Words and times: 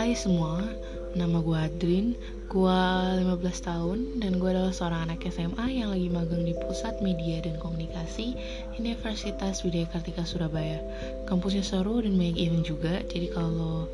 Hai 0.00 0.16
semua, 0.16 0.64
nama 1.12 1.44
gue 1.44 1.60
Adrin, 1.60 2.16
gue 2.48 2.80
15 3.20 3.20
tahun 3.68 4.24
dan 4.24 4.40
gue 4.40 4.48
adalah 4.48 4.72
seorang 4.72 5.04
anak 5.04 5.28
SMA 5.28 5.76
yang 5.76 5.92
lagi 5.92 6.08
magang 6.08 6.40
di 6.40 6.56
Pusat 6.56 7.04
Media 7.04 7.44
dan 7.44 7.60
Komunikasi 7.60 8.32
Universitas 8.80 9.60
Widya 9.60 9.84
Kartika 9.92 10.24
Surabaya. 10.24 10.80
Kampusnya 11.28 11.60
seru 11.60 12.00
dan 12.00 12.16
banyak 12.16 12.32
event 12.32 12.64
juga, 12.64 13.04
jadi 13.12 13.28
kalau 13.28 13.92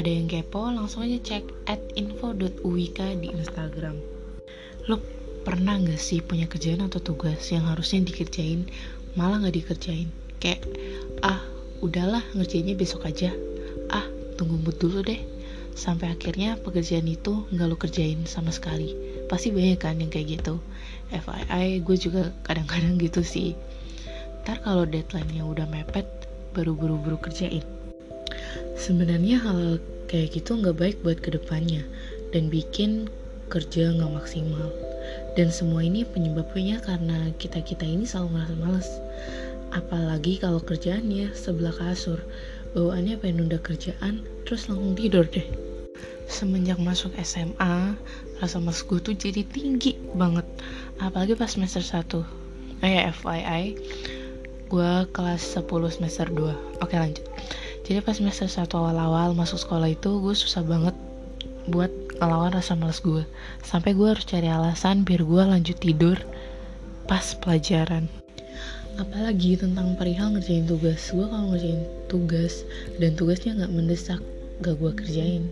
ada 0.00 0.08
yang 0.08 0.32
kepo 0.32 0.64
langsung 0.64 1.04
aja 1.04 1.20
cek 1.20 1.44
at 1.68 1.84
info.uwika 1.92 3.12
di 3.20 3.28
Instagram. 3.28 4.00
Lo 4.88 4.96
pernah 5.44 5.76
gak 5.76 6.00
sih 6.00 6.24
punya 6.24 6.48
kerjaan 6.48 6.88
atau 6.88 7.04
tugas 7.04 7.52
yang 7.52 7.68
harusnya 7.68 8.00
dikerjain 8.00 8.64
malah 9.12 9.44
gak 9.44 9.60
dikerjain? 9.60 10.08
Kayak, 10.40 10.64
ah 11.20 11.44
udahlah 11.84 12.24
ngerjainnya 12.32 12.80
besok 12.80 13.04
aja, 13.04 13.28
tunggu 14.38 14.56
mood 14.62 14.78
dulu 14.78 15.02
deh. 15.02 15.18
Sampai 15.74 16.14
akhirnya 16.14 16.58
pekerjaan 16.58 17.06
itu 17.10 17.46
nggak 17.50 17.66
lo 17.66 17.76
kerjain 17.78 18.22
sama 18.24 18.54
sekali. 18.54 18.94
Pasti 19.26 19.50
banyak 19.50 19.78
kan 19.82 19.98
yang 19.98 20.10
kayak 20.10 20.38
gitu. 20.38 20.62
FYI 21.10 21.82
gue 21.82 21.96
juga 21.98 22.22
kadang-kadang 22.46 22.96
gitu 23.02 23.26
sih. 23.26 23.58
Ntar 24.46 24.62
kalau 24.62 24.86
deadline-nya 24.86 25.42
udah 25.42 25.66
mepet 25.66 26.06
baru 26.56 26.72
buru-buru 26.72 27.18
kerjain. 27.20 27.62
Sebenarnya 28.78 29.42
hal 29.42 29.82
kayak 30.08 30.40
gitu 30.40 30.56
nggak 30.56 30.78
baik 30.78 30.96
buat 31.04 31.20
ke 31.20 31.34
depannya 31.34 31.84
dan 32.32 32.48
bikin 32.48 33.10
kerja 33.52 33.92
nggak 33.92 34.12
maksimal. 34.14 34.72
Dan 35.36 35.52
semua 35.52 35.84
ini 35.84 36.04
penyebabnya 36.04 36.80
karena 36.84 37.32
kita-kita 37.36 37.84
ini 37.84 38.04
selalu 38.04 38.34
ngerasa 38.34 38.54
males. 38.60 38.90
Apalagi 39.72 40.40
kalau 40.40 40.64
kerjaannya 40.64 41.36
sebelah 41.36 41.76
kasur 41.76 42.20
bawaannya 42.72 43.20
pengen 43.20 43.44
nunda 43.44 43.58
kerjaan? 43.60 44.24
Terus 44.44 44.68
langsung 44.68 44.96
tidur 44.96 45.24
deh. 45.28 45.44
Semenjak 46.28 46.76
masuk 46.80 47.16
SMA 47.24 47.96
rasa 48.38 48.56
mas 48.60 48.84
gue 48.84 49.00
tuh 49.00 49.16
jadi 49.16 49.44
tinggi 49.48 49.96
banget. 50.12 50.44
Apalagi 51.00 51.38
pas 51.38 51.52
semester 51.52 51.80
1 51.80 52.84
eh 52.84 53.10
FYI 53.10 53.64
gue 54.68 54.90
kelas 55.10 55.42
10 55.56 55.66
semester 55.96 56.26
2 56.30 56.84
oke 56.84 56.94
lanjut. 56.94 57.24
Jadi 57.88 57.98
pas 58.04 58.14
semester 58.14 58.46
1 58.46 58.68
awal-awal 58.68 59.32
masuk 59.32 59.56
sekolah 59.56 59.88
itu 59.88 60.20
gue 60.20 60.34
susah 60.36 60.60
banget 60.60 60.92
buat 61.68 61.92
ngelawan 62.18 62.56
rasa 62.56 62.74
males 62.74 62.98
gue 63.04 63.22
sampai 63.62 63.92
gue 63.94 64.08
harus 64.08 64.26
cari 64.26 64.48
alasan 64.50 65.04
biar 65.06 65.22
gue 65.22 65.42
lanjut 65.44 65.76
tidur 65.78 66.18
pas 67.06 67.22
pelajaran 67.38 68.08
apalagi 68.98 69.54
tentang 69.54 69.94
perihal 69.94 70.34
ngerjain 70.34 70.66
tugas. 70.66 71.14
Gue 71.14 71.22
kalau 71.30 71.54
ngerjain 71.54 71.86
tugas 72.10 72.66
dan 72.98 73.14
tugasnya 73.14 73.54
nggak 73.62 73.72
mendesak 73.72 74.20
gak 74.58 74.74
gue 74.74 74.90
kerjain. 74.90 75.46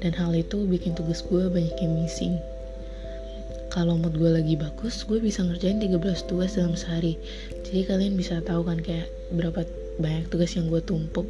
Dan 0.00 0.16
hal 0.16 0.32
itu 0.32 0.64
bikin 0.64 0.96
tugas 0.96 1.20
gue 1.20 1.52
banyak 1.52 1.76
yang 1.84 1.92
missing. 2.00 2.40
Kalau 3.68 4.00
mood 4.00 4.16
gue 4.16 4.32
lagi 4.32 4.56
bagus 4.56 5.04
gue 5.04 5.20
bisa 5.20 5.44
ngerjain 5.44 5.76
13 5.76 6.00
tugas 6.24 6.56
dalam 6.56 6.72
sehari. 6.72 7.20
Jadi 7.68 7.84
kalian 7.84 8.16
bisa 8.16 8.40
tahu 8.40 8.64
kan 8.64 8.80
kayak 8.80 9.12
berapa 9.36 9.68
banyak 10.00 10.32
tugas 10.32 10.56
yang 10.56 10.72
gue 10.72 10.80
tumpuk. 10.80 11.28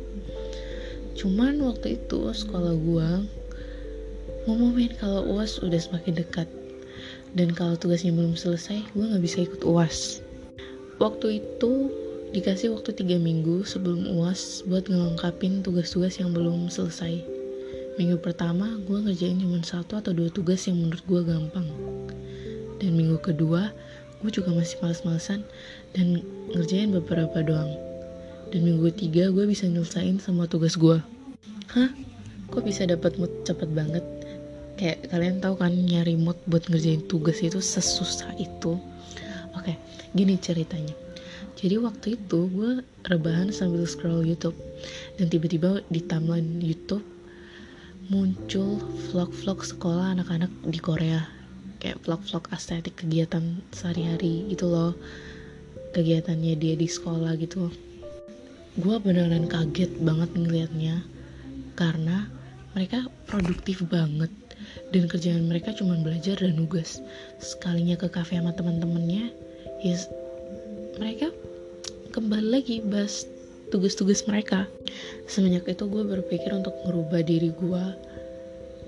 Cuman 1.18 1.58
waktu 1.66 1.98
itu 1.98 2.30
sekolah 2.30 2.78
gue 2.78 3.08
ngomongin 4.46 4.94
kalau 5.02 5.26
uas 5.34 5.58
udah 5.58 5.82
semakin 5.82 6.22
dekat. 6.22 6.46
Dan 7.34 7.50
kalau 7.50 7.74
tugasnya 7.74 8.14
belum 8.14 8.38
selesai 8.38 8.94
gue 8.94 9.04
nggak 9.10 9.24
bisa 9.26 9.42
ikut 9.42 9.66
uas 9.66 10.27
waktu 10.98 11.42
itu 11.42 11.90
dikasih 12.34 12.76
waktu 12.76 12.92
tiga 12.92 13.16
minggu 13.16 13.64
sebelum 13.64 14.04
uas 14.18 14.62
buat 14.68 14.84
ngelengkapin 14.86 15.64
tugas-tugas 15.64 16.20
yang 16.20 16.36
belum 16.36 16.68
selesai. 16.68 17.24
Minggu 17.96 18.20
pertama 18.22 18.78
gue 18.86 18.98
ngerjain 19.00 19.40
cuma 19.40 19.58
satu 19.64 19.98
atau 19.98 20.14
dua 20.14 20.30
tugas 20.30 20.66
yang 20.70 20.78
menurut 20.78 21.02
gue 21.08 21.22
gampang. 21.24 21.66
Dan 22.78 22.94
minggu 22.94 23.18
kedua 23.18 23.74
gue 24.22 24.30
juga 24.30 24.50
masih 24.54 24.78
males-malesan 24.82 25.46
dan 25.94 26.22
ngerjain 26.52 26.92
beberapa 26.92 27.42
doang. 27.42 27.74
Dan 28.52 28.68
minggu 28.68 28.92
ketiga 28.94 29.32
gue 29.32 29.48
bisa 29.48 29.66
nyelesain 29.66 30.20
semua 30.20 30.46
tugas 30.46 30.76
gue 30.76 31.00
hah? 31.72 31.90
Kok 32.48 32.64
bisa 32.64 32.88
dapat 32.88 33.20
mood 33.20 33.30
cepet 33.44 33.68
banget? 33.76 34.04
Kayak 34.80 35.10
kalian 35.12 35.36
tahu 35.42 35.60
kan 35.60 35.74
nyari 35.74 36.16
mood 36.16 36.38
buat 36.48 36.64
ngerjain 36.70 37.04
tugas 37.10 37.44
itu 37.44 37.60
sesusah 37.60 38.32
itu 38.40 38.80
Oke, 39.68 39.76
gini 40.16 40.40
ceritanya. 40.40 40.96
Jadi 41.60 41.76
waktu 41.76 42.16
itu 42.16 42.48
gue 42.48 42.80
rebahan 43.04 43.52
sambil 43.52 43.84
scroll 43.84 44.24
YouTube. 44.24 44.56
Dan 45.20 45.28
tiba-tiba 45.28 45.84
di 45.92 46.00
timeline 46.00 46.56
YouTube 46.56 47.04
muncul 48.08 48.80
vlog-vlog 49.12 49.60
sekolah 49.60 50.16
anak-anak 50.16 50.48
di 50.64 50.80
Korea. 50.80 51.20
Kayak 51.84 52.00
vlog-vlog 52.00 52.48
estetik 52.48 52.96
kegiatan 53.04 53.60
sehari-hari 53.76 54.48
itu 54.48 54.64
loh. 54.64 54.96
Kegiatannya 55.92 56.56
dia 56.56 56.72
di 56.72 56.88
sekolah 56.88 57.36
gitu. 57.36 57.68
Gue 58.80 58.96
beneran 59.04 59.52
kaget 59.52 60.00
banget 60.00 60.32
ngelihatnya 60.32 61.04
karena 61.76 62.24
mereka 62.72 63.04
produktif 63.28 63.84
banget. 63.84 64.32
Dan 64.96 65.12
kerjaan 65.12 65.44
mereka 65.44 65.76
cuma 65.76 66.00
belajar 66.00 66.40
dan 66.40 66.56
nugas. 66.56 67.04
Sekalinya 67.36 68.00
ke 68.00 68.08
kafe 68.08 68.40
sama 68.40 68.56
teman-temannya 68.56 69.47
ya 69.78 69.94
mereka 70.98 71.30
kembali 72.10 72.48
lagi 72.50 72.76
bahas 72.82 73.28
tugas-tugas 73.70 74.26
mereka. 74.26 74.66
Semenjak 75.30 75.68
itu 75.70 75.84
gue 75.86 76.02
berpikir 76.02 76.50
untuk 76.50 76.74
merubah 76.88 77.22
diri 77.22 77.54
gue 77.54 77.84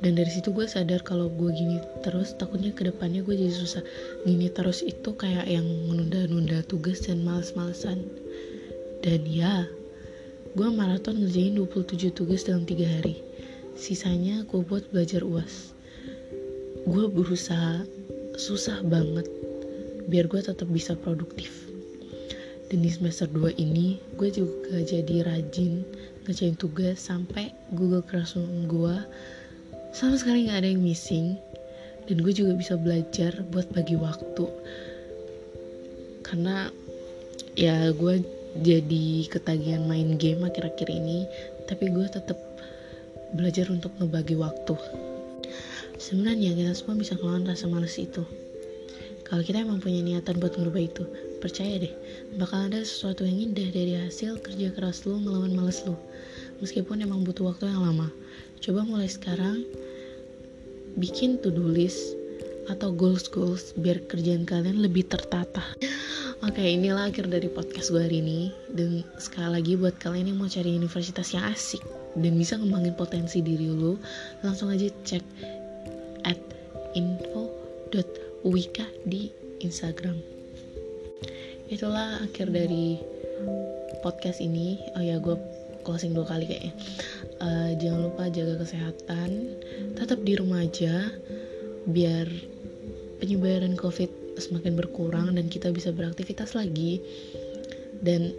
dan 0.01 0.17
dari 0.17 0.33
situ 0.33 0.51
gue 0.57 0.65
sadar 0.65 1.05
kalau 1.05 1.29
gue 1.29 1.53
gini 1.53 1.77
terus 2.01 2.33
takutnya 2.35 2.73
ke 2.73 2.89
depannya 2.89 3.23
gue 3.23 3.37
jadi 3.37 3.55
susah. 3.55 3.85
Gini 4.27 4.51
terus 4.51 4.83
itu 4.83 5.15
kayak 5.15 5.47
yang 5.47 5.67
menunda-nunda 5.87 6.65
tugas 6.67 7.05
dan 7.05 7.23
males-malesan. 7.23 8.03
Dan 9.05 9.23
ya 9.29 9.69
gue 10.59 10.69
maraton 10.73 11.23
ngerjain 11.23 11.55
27 11.55 12.11
tugas 12.11 12.43
dalam 12.43 12.67
3 12.67 12.97
hari. 12.99 13.23
Sisanya 13.79 14.43
gue 14.49 14.61
buat 14.65 14.89
belajar 14.91 15.23
uas 15.23 15.71
gue 16.89 17.07
berusaha 17.13 17.85
susah 18.41 18.81
banget 18.83 19.29
biar 20.11 20.27
gue 20.27 20.43
tetap 20.43 20.67
bisa 20.67 20.99
produktif. 20.99 21.71
Dan 22.67 22.83
di 22.83 22.91
semester 22.91 23.31
2 23.31 23.55
ini 23.63 23.99
gue 24.19 24.31
juga 24.31 24.83
jadi 24.83 25.23
rajin 25.23 25.87
ngerjain 26.27 26.59
tugas 26.59 26.99
sampai 26.99 27.55
Google 27.75 28.03
Classroom 28.03 28.67
gue 28.67 28.95
sama 29.95 30.15
sekali 30.19 30.51
gak 30.51 30.67
ada 30.67 30.71
yang 30.71 30.83
missing. 30.83 31.39
Dan 32.11 32.27
gue 32.27 32.35
juga 32.35 32.59
bisa 32.59 32.75
belajar 32.75 33.47
buat 33.55 33.71
bagi 33.71 33.95
waktu. 33.95 34.47
Karena 36.27 36.71
ya 37.55 37.95
gue 37.95 38.23
jadi 38.59 39.31
ketagihan 39.31 39.87
main 39.87 40.19
game 40.19 40.43
akhir-akhir 40.43 40.91
ini 40.91 41.23
tapi 41.71 41.87
gue 41.87 42.07
tetap 42.11 42.39
belajar 43.39 43.71
untuk 43.71 43.95
ngebagi 44.03 44.35
waktu. 44.35 44.75
Sebenarnya 46.03 46.55
kita 46.59 46.75
semua 46.75 46.99
bisa 46.99 47.15
ngelawan 47.15 47.47
rasa 47.47 47.71
males 47.71 47.95
itu 47.95 48.27
kalau 49.31 49.47
kita 49.47 49.63
emang 49.63 49.79
punya 49.79 50.03
niatan 50.03 50.43
buat 50.43 50.59
ngerubah 50.59 50.83
itu, 50.83 51.07
percaya 51.39 51.79
deh, 51.79 51.95
bakal 52.35 52.67
ada 52.67 52.83
sesuatu 52.83 53.23
yang 53.23 53.55
indah 53.55 53.71
dari 53.71 53.95
hasil 53.95 54.43
kerja 54.43 54.75
keras 54.75 55.07
lu 55.07 55.23
ngelawan 55.23 55.55
males 55.55 55.87
lu. 55.87 55.95
Meskipun 56.59 56.99
emang 56.99 57.23
butuh 57.23 57.47
waktu 57.47 57.71
yang 57.71 57.87
lama. 57.87 58.11
Coba 58.59 58.83
mulai 58.83 59.07
sekarang, 59.07 59.63
bikin 60.99 61.39
to-do 61.39 61.63
list 61.63 62.19
atau 62.67 62.91
goals-goals 62.91 63.71
biar 63.79 64.03
kerjaan 64.11 64.43
kalian 64.43 64.83
lebih 64.83 65.07
tertata. 65.07 65.63
Oke, 66.51 66.67
inilah 66.67 67.15
akhir 67.15 67.31
dari 67.31 67.47
podcast 67.47 67.95
gue 67.95 68.03
hari 68.03 68.19
ini. 68.19 68.51
Dan 68.75 69.07
sekali 69.23 69.63
lagi 69.63 69.79
buat 69.79 69.95
kalian 70.03 70.35
yang 70.35 70.43
mau 70.43 70.51
cari 70.51 70.75
universitas 70.75 71.31
yang 71.31 71.47
asik 71.47 71.87
dan 72.19 72.35
bisa 72.35 72.59
ngembangin 72.59 72.99
potensi 72.99 73.39
diri 73.39 73.71
lu, 73.71 73.95
langsung 74.43 74.75
aja 74.75 74.91
cek 75.07 75.23
at 76.27 76.41
info 76.99 77.47
Wika 78.41 78.89
di 79.05 79.29
Instagram. 79.61 80.17
Itulah 81.69 82.25
akhir 82.25 82.51
dari 82.51 82.99
podcast 84.01 84.41
ini. 84.41 84.81
Oh 84.97 85.05
ya, 85.05 85.21
gue 85.21 85.37
closing 85.85 86.17
dua 86.17 86.27
kali 86.27 86.49
kayaknya. 86.49 86.75
Uh, 87.41 87.71
jangan 87.77 88.01
lupa 88.11 88.29
jaga 88.33 88.61
kesehatan, 88.61 89.61
tetap 89.97 90.21
di 90.25 90.37
rumah 90.37 90.65
aja, 90.65 91.09
biar 91.89 92.29
penyebaran 93.21 93.77
COVID 93.77 94.41
semakin 94.41 94.77
berkurang 94.77 95.37
dan 95.37 95.47
kita 95.53 95.69
bisa 95.71 95.93
beraktivitas 95.93 96.57
lagi. 96.57 97.01
Dan 98.01 98.33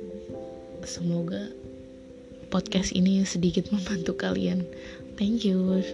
semoga 0.82 1.54
podcast 2.50 2.92
ini 2.98 3.22
sedikit 3.24 3.70
membantu 3.74 4.18
kalian. 4.18 4.66
Thank 5.16 5.46
you. 5.46 5.86